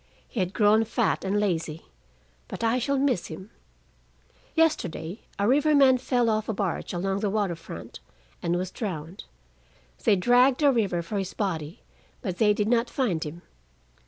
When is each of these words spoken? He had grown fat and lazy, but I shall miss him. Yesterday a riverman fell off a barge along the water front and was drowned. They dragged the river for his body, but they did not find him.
He 0.27 0.39
had 0.39 0.55
grown 0.55 0.83
fat 0.83 1.23
and 1.23 1.39
lazy, 1.39 1.85
but 2.47 2.63
I 2.63 2.79
shall 2.79 2.97
miss 2.97 3.27
him. 3.27 3.51
Yesterday 4.55 5.21
a 5.37 5.47
riverman 5.47 5.99
fell 5.99 6.27
off 6.27 6.49
a 6.49 6.53
barge 6.53 6.91
along 6.91 7.19
the 7.19 7.29
water 7.29 7.55
front 7.55 7.99
and 8.41 8.55
was 8.55 8.71
drowned. 8.71 9.25
They 10.03 10.15
dragged 10.15 10.61
the 10.61 10.71
river 10.71 11.03
for 11.03 11.19
his 11.19 11.35
body, 11.35 11.81
but 12.23 12.39
they 12.39 12.51
did 12.51 12.67
not 12.67 12.89
find 12.89 13.23
him. 13.23 13.43